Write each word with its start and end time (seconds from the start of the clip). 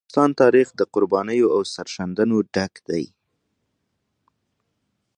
د 0.01 0.03
افغانستان 0.05 0.29
تاریخ 0.41 0.67
د 0.75 0.81
قربانیو 0.93 1.47
او 1.55 1.61
سرښندنو 1.73 2.39
څخه 2.41 2.51
ډک 2.55 2.73
دی. 2.89 3.05